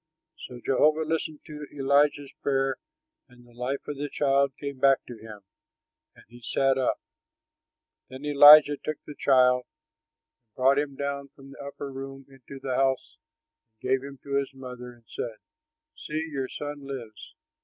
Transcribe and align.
So 0.47 0.59
Jehovah 0.65 1.01
listened 1.05 1.41
to 1.45 1.67
Elijah's 1.71 2.33
prayer; 2.41 2.77
and 3.29 3.45
the 3.45 3.53
life 3.53 3.87
of 3.87 3.97
the 3.97 4.09
child 4.11 4.51
came 4.59 4.79
back 4.79 5.05
to 5.05 5.15
him, 5.19 5.41
and 6.15 6.25
he 6.27 6.41
sat 6.41 6.75
up. 6.75 6.99
Then 8.09 8.25
Elijah 8.25 8.77
took 8.77 8.97
the 9.05 9.13
child 9.13 9.65
and 9.67 10.55
brought 10.55 10.79
him 10.79 10.95
down 10.95 11.29
from 11.35 11.51
the 11.51 11.63
upper 11.63 11.91
room 11.91 12.25
into 12.29 12.59
the 12.59 12.73
house 12.73 13.19
and 13.73 13.91
gave 13.91 14.01
him 14.01 14.17
to 14.23 14.39
his 14.39 14.49
mother; 14.55 14.91
and 14.93 15.05
said, 15.07 15.37
"See, 15.95 16.29
your 16.31 16.47
son 16.49 16.79
lives!" 16.83 17.35